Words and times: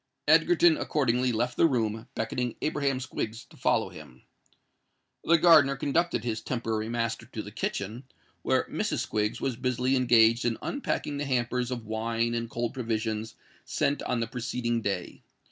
Egerton 0.27 0.77
accordingly 0.77 1.31
left 1.31 1.55
the 1.57 1.67
room, 1.67 2.07
beckoning 2.15 2.55
Abraham 2.63 2.99
Squiggs 2.99 3.45
to 3.47 3.55
follow 3.55 3.89
him. 3.89 4.23
The 5.23 5.37
gardener 5.37 5.75
conducted 5.75 6.23
his 6.23 6.41
temporary 6.41 6.89
master 6.89 7.27
to 7.27 7.43
the 7.43 7.51
kitchen, 7.51 8.05
where 8.41 8.63
Mrs. 8.63 9.01
Squiggs 9.05 9.39
was 9.39 9.57
busily 9.57 9.95
engaged 9.95 10.43
in 10.43 10.57
unpacking 10.63 11.17
the 11.17 11.25
hampers 11.25 11.69
of 11.69 11.85
wine 11.85 12.33
and 12.33 12.49
cold 12.49 12.73
provisions 12.73 13.35
sent 13.63 14.01
on 14.01 14.21
the 14.21 14.25
preceding 14.25 14.81
day. 14.81 15.21